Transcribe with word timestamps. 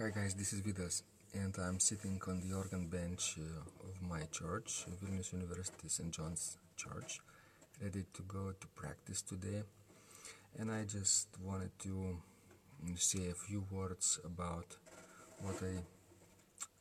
Hi 0.00 0.08
guys, 0.08 0.32
this 0.32 0.54
is 0.54 0.62
Vidas, 0.62 1.02
and 1.34 1.54
I'm 1.58 1.78
sitting 1.78 2.18
on 2.26 2.40
the 2.40 2.56
organ 2.56 2.86
bench 2.86 3.36
uh, 3.38 3.86
of 3.86 4.00
my 4.00 4.22
church, 4.32 4.86
Vilnius 4.98 5.30
University 5.34 5.88
St. 5.88 6.10
John's 6.10 6.56
Church, 6.74 7.20
ready 7.82 8.06
to 8.14 8.22
go 8.22 8.54
to 8.58 8.66
practice 8.68 9.20
today. 9.20 9.62
And 10.58 10.70
I 10.72 10.84
just 10.84 11.28
wanted 11.44 11.78
to 11.80 12.16
mm, 12.82 12.98
say 12.98 13.28
a 13.28 13.34
few 13.34 13.66
words 13.70 14.18
about 14.24 14.74
what 15.42 15.56
I 15.62 15.82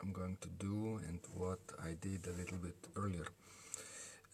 am 0.02 0.14
going 0.14 0.38
to 0.40 0.48
do 0.58 1.02
and 1.06 1.20
what 1.36 1.60
I 1.84 1.98
did 2.00 2.26
a 2.26 2.32
little 2.32 2.60
bit 2.60 2.78
earlier. 2.96 3.28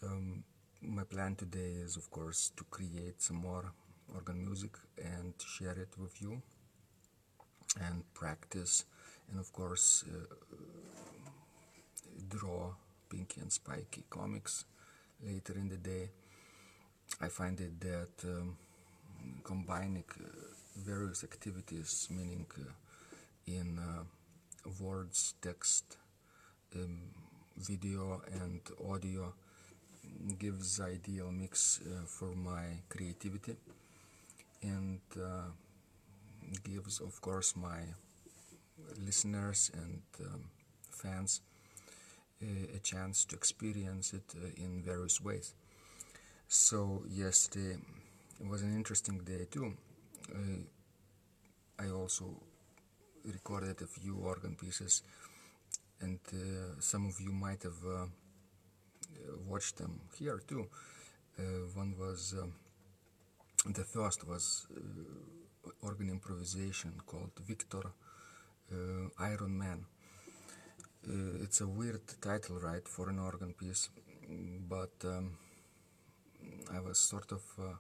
Um, 0.03 0.43
my 0.83 1.05
plan 1.05 1.33
today 1.33 1.71
is, 1.83 1.97
of 1.97 2.11
course, 2.11 2.51
to 2.55 2.63
create 2.65 3.19
some 3.19 3.37
more 3.37 3.73
organ 4.13 4.45
music 4.45 4.77
and 5.03 5.33
share 5.39 5.71
it 5.71 5.97
with 5.97 6.21
you 6.21 6.43
and 7.79 8.03
practice 8.13 8.85
and 9.29 9.39
of 9.39 9.51
course 9.53 10.03
uh, 10.07 10.35
draw 12.29 12.73
Pinky 13.09 13.41
and 13.41 13.51
Spiky 13.51 14.03
comics 14.09 14.65
later 15.23 15.53
in 15.53 15.69
the 15.69 15.77
day. 15.77 16.09
I 17.21 17.27
find 17.27 17.59
it 17.59 17.79
that 17.81 18.27
um, 18.27 18.57
combining 19.43 20.03
uh, 20.19 20.27
various 20.77 21.23
activities, 21.23 22.07
meaning 22.11 22.45
uh, 22.59 22.71
in 23.47 23.79
words, 24.79 25.35
text, 25.41 25.97
um, 26.75 26.99
video, 27.57 28.21
and 28.33 28.61
audio, 28.91 29.33
gives 30.39 30.79
ideal 30.79 31.31
mix 31.31 31.79
uh, 31.85 32.05
for 32.05 32.35
my 32.35 32.65
creativity 32.89 33.55
and 34.61 34.99
uh, 35.17 35.49
gives, 36.63 36.99
of 36.99 37.19
course, 37.21 37.55
my 37.55 37.81
listeners 39.03 39.71
and 39.73 40.01
um, 40.21 40.43
fans 40.91 41.41
uh, 42.41 42.75
a 42.75 42.79
chance 42.79 43.25
to 43.25 43.35
experience 43.35 44.13
it 44.13 44.33
uh, 44.35 44.47
in 44.57 44.81
various 44.83 45.21
ways. 45.21 45.53
So, 46.47 47.03
yesterday 47.09 47.77
was 48.49 48.61
an 48.61 48.75
interesting 48.75 49.19
day 49.19 49.47
too. 49.49 49.73
Uh, 50.31 50.63
I 51.79 51.89
also 51.89 52.25
recorded 53.23 53.81
a 53.81 53.87
few 53.87 54.17
organ 54.17 54.55
pieces, 54.55 55.01
and 56.01 56.19
uh, 56.33 56.79
some 56.79 57.07
of 57.07 57.19
you 57.19 57.31
might 57.31 57.63
have 57.63 57.83
uh, 57.85 58.05
watched 59.47 59.77
them 59.77 60.01
here 60.17 60.41
too. 60.47 60.67
Uh, 61.37 61.67
one 61.73 61.95
was 61.97 62.35
um, 62.41 62.53
the 63.73 63.83
first 63.83 64.27
was 64.27 64.67
organ 65.81 66.09
improvisation 66.09 66.93
called 67.05 67.31
Victor 67.47 67.83
uh, 68.71 69.09
Iron 69.19 69.57
Man. 69.57 69.85
Uh, 71.07 71.43
it's 71.43 71.61
a 71.61 71.67
weird 71.67 72.01
title, 72.21 72.59
right, 72.59 72.87
for 72.87 73.09
an 73.09 73.19
organ 73.19 73.53
piece, 73.53 73.89
but 74.67 74.93
um, 75.03 75.37
I 76.73 76.79
was 76.79 76.97
sort 76.97 77.31
of 77.31 77.43
uh, 77.59 77.75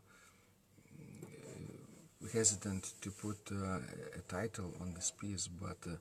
hesitant 2.33 2.93
to 3.01 3.11
put 3.11 3.39
uh, 3.51 3.79
a 4.17 4.21
title 4.27 4.73
on 4.81 4.93
this 4.93 5.11
piece, 5.11 5.47
but 5.47 5.77
uh, 5.87 5.95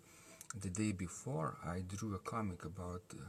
the 0.61 0.71
day 0.71 0.93
before 0.93 1.57
I 1.65 1.81
drew 1.81 2.15
a 2.15 2.19
comic 2.19 2.65
about 2.65 3.03
uh, 3.13 3.23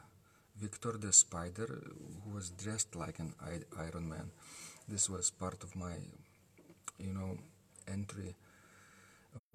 Victor 0.58 0.94
the 0.98 1.11
Spider 1.11 1.81
who 2.23 2.33
was 2.33 2.50
dressed 2.52 2.95
like 2.95 3.20
an 3.20 3.33
Iron 3.78 4.09
Man. 4.09 4.31
This 4.88 5.09
was 5.09 5.31
part 5.31 5.64
of 5.64 5.76
my, 5.76 5.94
you 6.98 7.14
know, 7.14 7.38
entry 7.88 8.36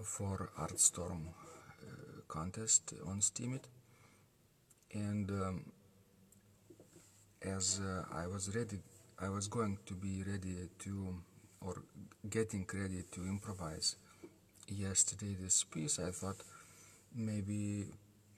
for 0.03 0.51
Artstorm 0.59 1.27
uh, 1.29 2.21
contest 2.29 2.95
on 3.07 3.21
Steemit. 3.21 3.65
And 4.93 5.31
um, 5.31 5.73
as 7.43 7.81
uh, 7.81 8.05
I 8.13 8.27
was 8.27 8.55
ready, 8.55 8.81
I 9.19 9.29
was 9.29 9.49
going 9.49 9.79
to 9.87 9.95
be 9.95 10.23
ready 10.23 10.69
to, 10.81 11.15
or 11.61 11.83
getting 12.29 12.67
ready 12.73 13.05
to 13.13 13.21
improvise 13.23 13.97
yesterday 14.69 15.37
this 15.41 15.65
piece, 15.65 15.99
I 15.99 16.11
thought 16.11 16.43
maybe, 17.15 17.87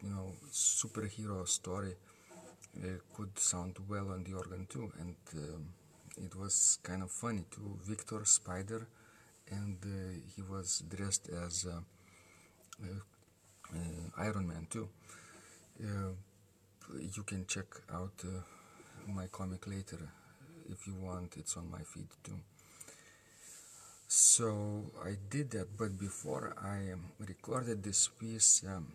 you 0.03 0.11
know, 0.11 0.33
superhero 0.51 1.47
story 1.49 1.95
uh, 2.77 2.87
could 3.15 3.39
sound 3.39 3.77
well 3.89 4.11
on 4.11 4.25
the 4.25 4.35
organ 4.35 4.67
too. 4.69 4.93
And 5.01 5.17
um, 5.37 5.69
it 6.17 6.35
was 6.37 6.79
kind 6.83 7.03
of 7.03 7.11
funny 7.11 7.45
too. 7.51 7.79
Victor 7.83 8.25
Spider 8.25 8.87
and 9.51 9.77
uh, 9.85 10.21
he 10.35 10.43
was 10.43 10.83
dressed 10.89 11.29
as 11.29 11.67
uh, 11.67 11.81
uh, 12.83 13.79
Iron 14.19 14.49
Man 14.49 14.67
too. 14.71 14.89
you 17.17 17.23
can 17.23 17.47
check 17.47 17.67
out 17.93 18.25
my 19.09 19.27
comic 19.27 19.67
later 19.67 20.09
if 20.71 20.87
you 20.87 20.95
want. 20.95 21.35
It's 21.37 21.57
on 21.57 21.71
my 21.71 21.83
feed 21.83 22.09
too. 22.23 22.39
So 24.09 24.93
I 25.03 25.17
did 25.31 25.53
that, 25.53 25.77
but 25.79 25.99
before 25.99 26.55
I 26.63 26.93
um, 26.93 27.05
recorded 27.19 27.83
this 27.83 28.09
piece, 28.09 28.63
um, 28.69 28.93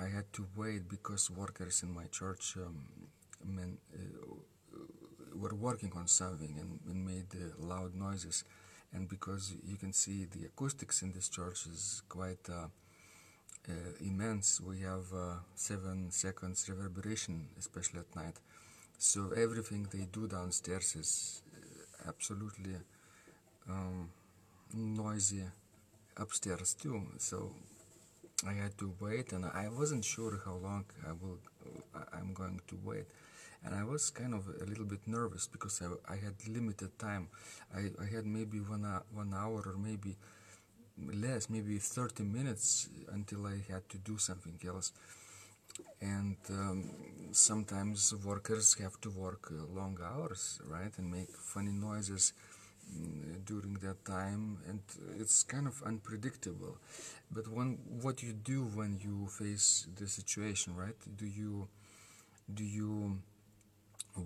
I 0.00 0.08
had 0.08 0.32
to 0.34 0.46
wait 0.56 0.88
because 0.88 1.30
workers 1.30 1.82
in 1.82 1.92
my 1.92 2.04
church 2.10 2.54
um, 2.56 2.86
men, 3.44 3.76
uh, 3.94 4.78
were 5.36 5.54
working 5.54 5.92
on 5.94 6.06
something 6.06 6.56
and, 6.58 6.80
and 6.88 7.06
made 7.06 7.26
uh, 7.34 7.62
loud 7.62 7.94
noises 7.94 8.44
and 8.92 9.08
because 9.08 9.54
you 9.66 9.76
can 9.76 9.92
see 9.92 10.24
the 10.24 10.46
acoustics 10.46 11.02
in 11.02 11.12
this 11.12 11.28
church 11.28 11.66
is 11.66 12.02
quite 12.08 12.48
uh, 12.48 12.68
uh, 13.68 13.72
immense 14.00 14.60
we 14.60 14.80
have 14.80 15.12
uh, 15.14 15.34
seven 15.54 16.10
seconds 16.10 16.68
reverberation 16.68 17.48
especially 17.58 18.00
at 18.00 18.16
night. 18.16 18.38
So 18.98 19.30
everything 19.36 19.86
they 19.92 20.06
do 20.10 20.26
downstairs 20.26 20.96
is 20.96 21.42
uh, 21.54 22.08
absolutely 22.08 22.76
um, 23.68 24.10
noisy 24.74 25.44
upstairs 26.16 26.74
too. 26.74 27.02
So 27.18 27.52
I 28.46 28.54
had 28.54 28.76
to 28.78 28.94
wait 29.00 29.32
and 29.32 29.44
I 29.44 29.68
wasn't 29.68 30.04
sure 30.04 30.40
how 30.44 30.54
long 30.54 30.86
I 31.06 31.12
will 31.12 31.38
I'm 32.12 32.32
going 32.32 32.60
to 32.68 32.78
wait 32.84 33.06
and 33.64 33.74
I 33.74 33.84
was 33.84 34.10
kind 34.10 34.34
of 34.34 34.48
a 34.60 34.64
little 34.64 34.84
bit 34.84 35.00
nervous 35.06 35.46
because 35.46 35.82
I, 35.82 36.14
I 36.14 36.16
had 36.16 36.34
limited 36.48 36.98
time. 36.98 37.28
I, 37.74 37.90
I 38.00 38.06
had 38.06 38.26
maybe 38.26 38.58
one, 38.60 38.84
uh, 38.84 39.00
one 39.12 39.34
hour 39.34 39.62
or 39.66 39.76
maybe 39.78 40.16
less, 41.14 41.48
maybe 41.50 41.78
30 41.78 42.24
minutes 42.24 42.88
until 43.12 43.46
I 43.46 43.60
had 43.70 43.88
to 43.90 43.98
do 43.98 44.18
something 44.18 44.58
else. 44.66 44.92
And 46.00 46.36
um, 46.50 46.90
sometimes 47.32 48.14
workers 48.24 48.74
have 48.74 49.00
to 49.02 49.10
work 49.10 49.50
uh, 49.50 49.64
long 49.74 49.98
hours, 50.02 50.60
right, 50.66 50.92
and 50.96 51.10
make 51.10 51.30
funny 51.36 51.72
noises 51.72 52.32
mm, 52.92 53.44
during 53.44 53.74
that 53.82 54.04
time, 54.04 54.58
and 54.68 54.80
it's 55.18 55.42
kind 55.42 55.66
of 55.66 55.82
unpredictable. 55.84 56.78
But 57.30 57.48
when 57.48 57.78
what 58.02 58.22
you 58.22 58.32
do 58.32 58.62
when 58.74 58.98
you 59.00 59.26
face 59.28 59.86
the 59.96 60.06
situation, 60.08 60.74
right? 60.76 60.96
Do 61.16 61.26
you 61.26 61.68
do 62.52 62.64
you 62.64 63.18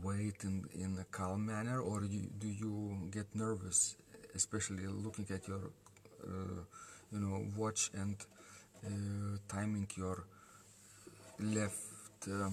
wait 0.03 0.45
in, 0.45 0.65
in 0.75 0.97
a 1.01 1.05
calm 1.05 1.47
manner 1.47 1.81
or 1.81 2.05
you, 2.05 2.31
do 2.39 2.49
you 2.49 3.09
get 3.11 3.27
nervous 3.35 3.97
especially 4.35 4.87
looking 4.87 5.27
at 5.31 5.47
your 5.49 5.71
uh, 6.25 6.63
you 7.13 7.19
know 7.19 7.45
watch 7.57 7.91
and 7.95 8.17
uh, 8.87 9.37
timing 9.49 9.89
your 9.97 10.25
left 11.41 12.29
uh, 12.29 12.51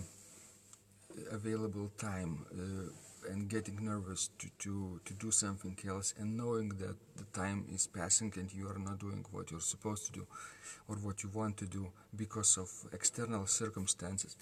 available 1.31 1.91
time 1.97 2.45
uh, 2.53 3.31
and 3.31 3.49
getting 3.49 3.83
nervous 3.83 4.29
to, 4.39 4.47
to, 4.57 4.99
to 5.05 5.13
do 5.13 5.29
something 5.29 5.77
else 5.87 6.13
and 6.17 6.37
knowing 6.37 6.69
that 6.69 6.95
the 7.17 7.25
time 7.33 7.65
is 7.73 7.85
passing 7.87 8.31
and 8.37 8.51
you 8.53 8.67
are 8.67 8.79
not 8.79 8.99
doing 8.99 9.25
what 9.31 9.51
you're 9.51 9.59
supposed 9.59 10.05
to 10.05 10.11
do 10.11 10.25
or 10.87 10.95
what 10.97 11.21
you 11.23 11.29
want 11.33 11.57
to 11.57 11.65
do 11.65 11.91
because 12.15 12.57
of 12.57 12.69
external 12.93 13.45
circumstances 13.45 14.37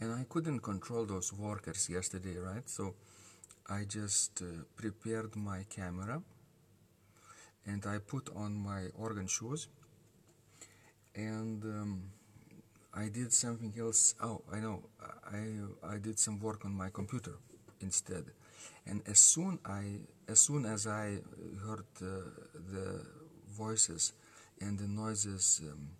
and 0.00 0.12
I 0.12 0.24
couldn't 0.28 0.60
control 0.60 1.04
those 1.04 1.32
workers 1.32 1.88
yesterday, 1.88 2.36
right? 2.38 2.68
So 2.68 2.94
I 3.68 3.84
just 3.84 4.42
uh, 4.42 4.64
prepared 4.76 5.36
my 5.36 5.64
camera 5.68 6.22
and 7.66 7.84
I 7.86 7.98
put 7.98 8.30
on 8.34 8.54
my 8.54 8.86
organ 8.98 9.26
shoes 9.26 9.68
and 11.14 11.62
um, 11.64 12.02
I 12.94 13.08
did 13.08 13.32
something 13.32 13.72
else. 13.78 14.14
Oh, 14.22 14.42
I 14.52 14.58
know. 14.60 14.82
I 15.30 15.94
I 15.94 15.98
did 15.98 16.18
some 16.18 16.40
work 16.40 16.64
on 16.64 16.72
my 16.72 16.90
computer 16.90 17.36
instead, 17.80 18.24
and 18.86 19.02
as 19.06 19.18
soon 19.18 19.58
I 19.64 20.00
as 20.28 20.40
soon 20.40 20.66
as 20.66 20.86
I 20.86 21.18
heard 21.64 21.86
uh, 22.02 22.06
the 22.72 23.06
voices 23.48 24.12
and 24.60 24.78
the 24.78 24.88
noises 24.88 25.60
um, 25.64 25.90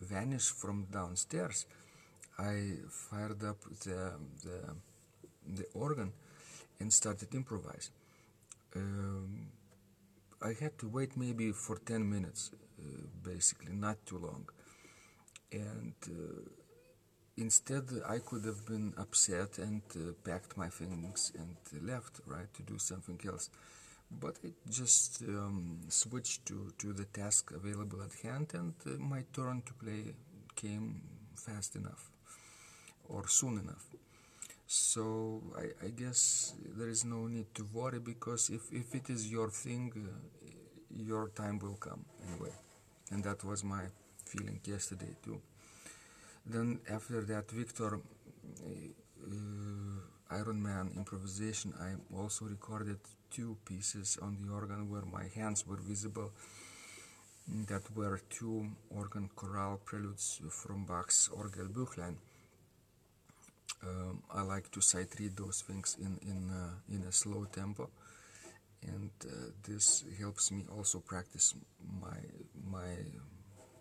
vanish 0.00 0.50
from 0.50 0.86
downstairs, 0.92 1.66
I 2.38 2.74
fired 2.90 3.42
up 3.44 3.60
the, 3.84 4.12
the, 4.44 4.76
the 5.54 5.66
organ 5.74 6.12
and 6.80 6.92
started 6.92 7.34
improvise. 7.34 7.90
Um, 8.74 9.48
I 10.42 10.52
had 10.60 10.78
to 10.78 10.88
wait 10.88 11.16
maybe 11.16 11.52
for 11.52 11.76
10 11.78 12.08
minutes, 12.08 12.50
uh, 12.78 12.84
basically, 13.22 13.72
not 13.72 14.04
too 14.06 14.18
long. 14.18 14.48
and 15.52 15.94
uh, 16.08 16.42
instead 17.36 17.84
I 18.08 18.18
could 18.18 18.44
have 18.44 18.66
been 18.66 18.94
upset 18.98 19.58
and 19.58 19.82
uh, 19.94 20.12
packed 20.24 20.56
my 20.56 20.68
things 20.68 21.32
and 21.38 21.56
left, 21.88 22.20
right, 22.26 22.52
to 22.54 22.62
do 22.62 22.78
something 22.78 23.20
else. 23.26 23.50
But 24.10 24.36
I 24.44 24.50
just 24.70 25.22
um, 25.22 25.80
switched 25.88 26.46
to, 26.46 26.72
to 26.78 26.92
the 26.92 27.04
task 27.06 27.52
available 27.52 28.02
at 28.02 28.14
hand, 28.22 28.52
and 28.54 28.74
uh, 28.86 28.90
my 28.98 29.24
turn 29.32 29.62
to 29.66 29.74
play 29.74 30.14
came 30.54 31.02
fast 31.36 31.76
enough 31.76 32.10
or 33.08 33.28
soon 33.28 33.58
enough. 33.58 33.86
So 34.66 35.42
I, 35.56 35.86
I 35.86 35.90
guess 35.90 36.54
there 36.76 36.88
is 36.88 37.04
no 37.04 37.26
need 37.28 37.54
to 37.54 37.66
worry 37.72 38.00
because 38.00 38.50
if, 38.50 38.72
if 38.72 38.94
it 38.94 39.10
is 39.10 39.30
your 39.30 39.48
thing, 39.48 39.92
uh, 39.94 40.50
your 40.90 41.28
time 41.28 41.58
will 41.58 41.76
come 41.76 42.04
anyway. 42.28 42.52
And 43.10 43.22
that 43.24 43.44
was 43.44 43.62
my 43.62 43.84
feeling 44.24 44.60
yesterday 44.64 45.14
too. 45.24 45.40
Then 46.44 46.80
after 46.90 47.22
that 47.22 47.50
Victor 47.50 48.00
uh, 48.64 49.26
Iron 50.30 50.62
Man 50.62 50.90
improvisation, 50.96 51.72
I 51.80 51.94
also 52.16 52.46
recorded 52.46 52.98
two 53.30 53.56
pieces 53.64 54.18
on 54.20 54.36
the 54.40 54.52
organ 54.52 54.90
where 54.90 55.04
my 55.04 55.24
hands 55.34 55.66
were 55.66 55.76
visible. 55.76 56.32
That 57.68 57.82
were 57.94 58.20
two 58.28 58.66
organ 58.90 59.30
chorale 59.36 59.80
preludes 59.84 60.40
from 60.50 60.84
Bach's 60.84 61.30
Orgelbüchlein. 61.32 62.16
Um, 63.82 64.22
I 64.32 64.42
like 64.42 64.70
to 64.72 64.80
sight 64.80 65.18
read 65.18 65.36
those 65.36 65.62
things 65.62 65.96
in 66.00 66.18
in 66.22 66.50
uh, 66.50 66.94
in 66.94 67.02
a 67.04 67.12
slow 67.12 67.44
tempo, 67.44 67.90
and 68.82 69.10
uh, 69.24 69.50
this 69.62 70.04
helps 70.18 70.50
me 70.50 70.64
also 70.76 71.00
practice 71.00 71.54
my 72.00 72.18
my 72.64 72.96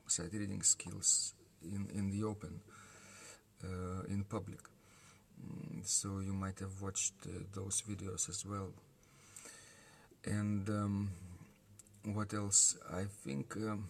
sight 0.08 0.34
reading 0.34 0.62
skills 0.62 1.34
in, 1.64 1.88
in 1.94 2.12
the 2.12 2.24
open, 2.24 2.62
uh, 3.64 4.04
in 4.08 4.24
public. 4.24 4.60
Mm, 5.42 5.86
so 5.86 6.20
you 6.20 6.34
might 6.34 6.60
have 6.60 6.82
watched 6.82 7.14
uh, 7.26 7.40
those 7.54 7.82
videos 7.82 8.30
as 8.30 8.46
well. 8.46 8.70
And 10.26 10.70
um, 10.70 11.12
what 12.04 12.34
else? 12.34 12.78
I 12.92 13.04
think 13.24 13.56
um, 13.58 13.90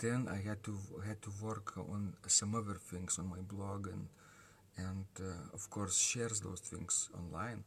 then 0.00 0.28
I 0.28 0.36
had 0.36 0.62
to 0.64 0.78
had 1.06 1.22
to 1.22 1.30
work 1.42 1.76
on 1.76 2.14
some 2.26 2.54
other 2.54 2.74
things 2.74 3.18
on 3.18 3.28
my 3.28 3.40
blog 3.40 3.86
and 3.86 4.08
and 4.76 5.06
uh, 5.20 5.54
of 5.54 5.68
course 5.70 5.98
shares 5.98 6.40
those 6.40 6.60
things 6.60 7.10
online. 7.16 7.64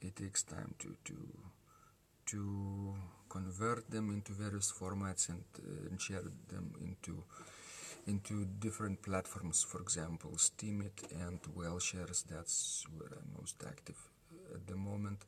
It 0.00 0.16
takes 0.16 0.42
time 0.42 0.74
to 0.80 0.96
to 1.04 1.16
to 2.26 2.94
convert 3.28 3.90
them 3.90 4.10
into 4.10 4.32
various 4.32 4.72
formats 4.72 5.28
and, 5.28 5.44
uh, 5.58 5.88
and 5.90 6.00
share 6.00 6.22
them 6.48 6.72
into 6.80 7.22
into 8.06 8.44
different 8.58 9.02
platforms 9.02 9.62
for 9.62 9.80
example 9.80 10.32
steemit 10.36 10.98
and 11.24 11.40
Whaleshares 11.56 12.24
that's 12.30 12.84
where 12.96 13.12
i'm 13.18 13.30
most 13.38 13.56
active 13.66 13.96
at 14.54 14.66
the 14.66 14.76
moment 14.76 15.20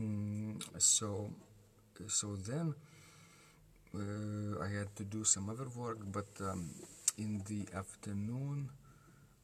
mm, 0.00 0.60
so 0.78 1.30
so 2.08 2.36
then 2.36 2.74
uh, 3.94 4.64
i 4.66 4.68
had 4.68 4.94
to 4.96 5.04
do 5.04 5.22
some 5.24 5.48
other 5.48 5.68
work 5.76 5.98
but 6.18 6.26
um, 6.40 6.70
in 7.18 7.42
the 7.48 7.66
afternoon 7.76 8.68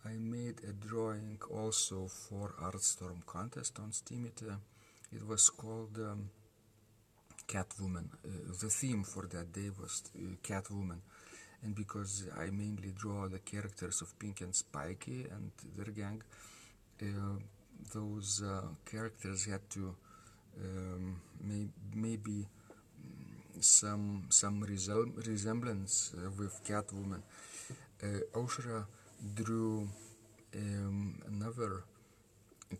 i 0.04 0.12
made 0.18 0.60
a 0.68 0.72
drawing 0.72 1.38
also 1.50 2.06
for 2.06 2.54
artstorm 2.60 3.24
contest 3.26 3.78
on 3.78 3.90
steemit 3.90 4.42
uh, 4.48 4.56
it 5.12 5.26
was 5.26 5.50
called 5.50 5.98
um, 5.98 6.30
catwoman. 7.50 8.06
Uh, 8.24 8.52
the 8.62 8.70
theme 8.70 9.02
for 9.02 9.26
that 9.26 9.52
day 9.52 9.70
was 9.80 10.04
uh, 10.16 10.20
catwoman. 10.42 11.00
And 11.62 11.74
because 11.74 12.26
I 12.38 12.46
mainly 12.46 12.92
draw 12.96 13.28
the 13.28 13.40
characters 13.40 14.00
of 14.00 14.18
Pink 14.18 14.40
and 14.40 14.54
Spiky 14.54 15.26
and 15.34 15.50
their 15.76 15.92
gang, 15.92 16.22
uh, 17.02 17.06
those 17.92 18.42
uh, 18.42 18.62
characters 18.90 19.44
had 19.46 19.68
to 19.70 19.94
um, 20.62 21.20
may, 21.42 21.66
maybe 21.94 22.46
some 23.60 24.26
some 24.30 24.62
resem- 24.62 25.26
resemblance 25.26 26.14
uh, 26.16 26.30
with 26.38 26.62
Catwoman. 26.64 27.22
Uh, 28.02 28.38
Oshra 28.38 28.86
drew 29.34 29.88
um, 30.56 31.20
another 31.26 31.84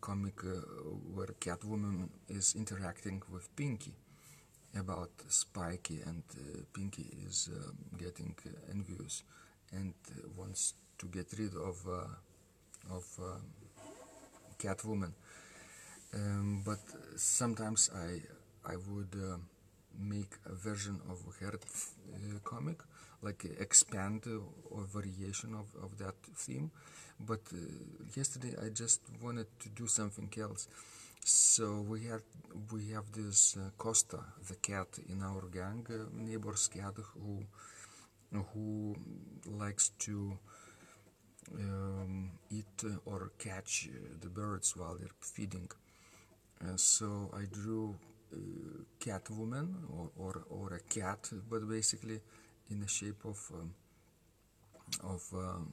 comic 0.01 0.43
uh, 0.45 0.61
where 1.15 1.29
Catwoman 1.41 2.09
is 2.29 2.55
interacting 2.57 3.23
with 3.33 3.55
Pinky 3.57 3.95
about 4.79 5.11
Spiky, 5.29 6.01
and 6.07 6.23
uh, 6.37 6.61
Pinky 6.73 7.07
is 7.27 7.49
uh, 7.55 7.73
getting 7.99 8.35
uh, 8.47 8.51
envious 8.71 9.25
and 9.73 9.95
uh, 10.13 10.29
wants 10.37 10.75
to 10.99 11.07
get 11.07 11.27
rid 11.39 11.55
of 11.55 11.77
uh, 11.89 12.95
of 12.97 13.05
um, 13.21 13.43
Catwoman. 14.59 15.13
Um, 16.15 16.63
but 16.65 16.81
sometimes 17.17 17.91
I 17.95 18.21
I 18.73 18.77
would 18.77 19.15
uh, 19.15 19.37
make 19.99 20.33
a 20.47 20.55
version 20.55 21.01
of 21.09 21.19
her 21.41 21.59
comic, 22.45 22.81
like 23.23 23.45
expand 23.59 24.27
or 24.71 24.85
variation 24.85 25.55
of, 25.55 25.67
of 25.83 25.99
that 25.99 26.15
theme. 26.35 26.71
But 27.19 27.43
yesterday 28.17 28.55
I 28.65 28.71
just 28.71 29.03
wanted 29.23 29.47
to 29.61 29.69
do 29.71 29.87
something 29.87 30.33
else. 30.41 30.69
So 31.25 31.85
we 31.87 32.05
have 32.05 32.23
we 32.73 32.89
have 32.95 33.13
this 33.13 33.57
uh, 33.57 33.71
Costa, 33.77 34.21
the 34.49 34.57
cat 34.57 34.89
in 35.09 35.23
our 35.23 35.43
gang, 35.53 35.87
uh, 35.91 36.09
neighbor's 36.15 36.67
cat, 36.69 36.95
who 37.15 37.45
who 38.53 38.97
likes 39.47 39.91
to 39.99 40.39
um, 41.55 42.31
eat 42.51 42.85
or 43.05 43.33
catch 43.39 43.89
uh, 43.89 43.99
the 44.21 44.29
birds 44.29 44.77
while 44.77 44.97
they're 44.99 45.09
feeding. 45.21 45.69
so 46.77 47.31
I 47.35 47.45
drew 47.51 47.97
cat 48.99 49.29
woman 49.31 49.75
or, 49.93 50.11
or, 50.17 50.45
or 50.51 50.75
a 50.75 50.81
cat, 50.81 51.31
but 51.49 51.69
basically 51.69 52.21
in 52.71 52.81
the 52.81 52.89
shape 52.89 53.25
of 53.25 53.39
um, 53.55 53.75
of 55.03 55.23
um, 55.35 55.73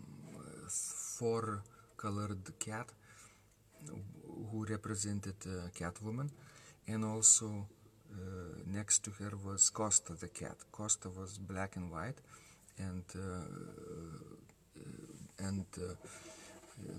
four 0.69 1.63
colored 1.97 2.59
cat 2.59 2.87
who 4.51 4.65
represented 4.65 5.35
uh, 5.45 5.69
Catwoman, 5.69 6.29
and 6.87 7.03
also 7.05 7.67
uh, 8.11 8.17
next 8.65 9.03
to 9.05 9.11
her 9.11 9.31
was 9.43 9.69
Costa 9.69 10.13
the 10.13 10.27
cat. 10.27 10.57
Costa 10.71 11.09
was 11.09 11.37
black 11.37 11.75
and 11.75 11.91
white, 11.91 12.19
and 12.77 13.03
uh, 13.15 13.41
and 15.39 15.65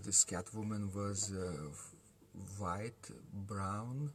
this 0.05 0.25
Catwoman 0.25 0.95
was 0.95 1.33
white, 2.59 3.11
brown, 3.33 4.12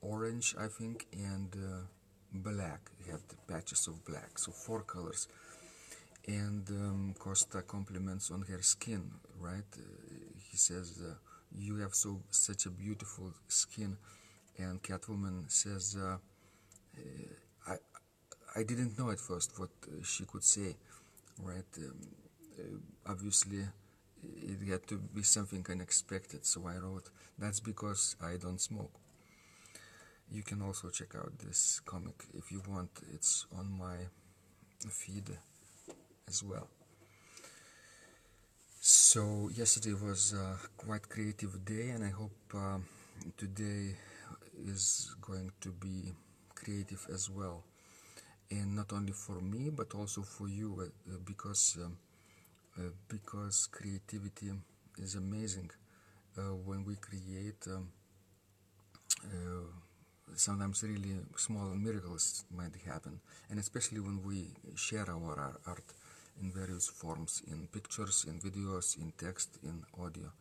orange, 0.00 0.54
I 0.58 0.68
think, 0.68 1.06
and 1.12 1.48
black. 2.32 2.90
you 3.04 3.12
have 3.12 3.22
the 3.28 3.36
patches 3.52 3.86
of 3.86 4.04
black, 4.04 4.38
so 4.38 4.52
four 4.52 4.82
colors. 4.82 5.28
And 6.26 6.68
um, 6.70 7.14
Costa 7.18 7.62
compliments 7.62 8.30
on 8.30 8.42
her 8.42 8.62
skin, 8.62 9.10
right? 9.40 9.70
he 10.50 10.56
says, 10.56 11.00
uh, 11.02 11.14
"You 11.56 11.76
have 11.78 11.94
so 11.94 12.20
such 12.30 12.66
a 12.66 12.70
beautiful 12.70 13.32
skin," 13.48 13.96
and 14.58 14.82
Catwoman 14.82 15.50
says, 15.50 15.96
uh, 15.96 16.18
"I 17.66 17.76
I 18.54 18.62
didn't 18.62 18.98
know 18.98 19.10
at 19.10 19.20
first 19.20 19.58
what 19.58 19.70
uh, 19.88 20.02
she 20.02 20.24
could 20.24 20.44
say, 20.44 20.76
right? 21.38 21.72
Um, 21.78 22.00
uh, 22.58 23.10
obviously." 23.12 23.62
It 24.22 24.68
had 24.68 24.86
to 24.88 24.98
be 24.98 25.22
something 25.22 25.64
unexpected, 25.68 26.44
so 26.46 26.66
I 26.66 26.76
wrote, 26.76 27.10
That's 27.38 27.60
because 27.60 28.16
I 28.22 28.36
don't 28.36 28.60
smoke. 28.60 28.92
You 30.30 30.42
can 30.42 30.62
also 30.62 30.88
check 30.90 31.14
out 31.14 31.38
this 31.38 31.80
comic 31.84 32.14
if 32.34 32.50
you 32.50 32.62
want, 32.68 32.90
it's 33.12 33.46
on 33.58 33.70
my 33.78 33.96
feed 34.88 35.30
as 36.28 36.42
well. 36.42 36.68
So 38.80 39.50
yesterday 39.54 39.92
was 39.94 40.32
a 40.32 40.56
quite 40.76 41.08
creative 41.08 41.64
day, 41.64 41.90
and 41.90 42.02
I 42.04 42.10
hope 42.10 42.32
uh, 42.54 42.78
today 43.36 43.94
is 44.66 45.14
going 45.20 45.52
to 45.60 45.70
be 45.70 46.12
creative 46.54 47.06
as 47.12 47.28
well, 47.28 47.62
and 48.50 48.74
not 48.74 48.92
only 48.92 49.12
for 49.12 49.40
me 49.40 49.70
but 49.70 49.94
also 49.94 50.22
for 50.22 50.48
you, 50.48 50.68
uh, 50.80 51.16
because 51.24 51.78
um, 51.84 51.96
because 53.08 53.68
creativity 53.70 54.50
is 54.98 55.14
amazing. 55.14 55.70
Uh, 56.36 56.54
when 56.64 56.84
we 56.84 56.96
create, 56.96 57.66
um, 57.66 57.88
uh, 59.24 59.66
sometimes 60.34 60.82
really 60.82 61.16
small 61.36 61.68
miracles 61.74 62.44
might 62.54 62.74
happen, 62.86 63.20
and 63.50 63.58
especially 63.58 64.00
when 64.00 64.22
we 64.24 64.48
share 64.76 65.08
our 65.10 65.58
art 65.66 65.84
in 66.40 66.50
various 66.50 66.88
forms 66.88 67.42
in 67.46 67.66
pictures 67.66 68.24
in 68.26 68.40
videos 68.40 68.96
in 68.96 69.12
text 69.18 69.58
in 69.62 69.84
audio 70.02 70.32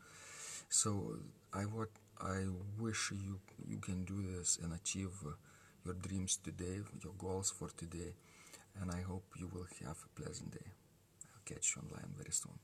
so 0.70 1.18
i 1.54 1.64
what 1.64 1.90
i 2.22 2.46
wish 2.80 3.12
you 3.12 3.40
you 3.68 3.78
can 3.78 4.06
do 4.06 4.24
this 4.32 4.58
and 4.64 4.74
achieve 4.74 5.12
uh, 5.28 5.32
your 5.86 5.96
dreams 5.96 6.38
today 6.38 6.80
your 7.04 7.14
goals 7.18 7.52
for 7.52 7.70
today 7.78 8.14
and 8.80 8.92
I 8.92 9.02
hope 9.02 9.26
you 9.38 9.50
will 9.54 9.68
have 9.86 9.98
a 10.06 10.22
pleasant 10.22 10.52
day 10.52 10.81
catch 11.46 11.78
online 11.78 12.14
very 12.18 12.32
soon. 12.32 12.58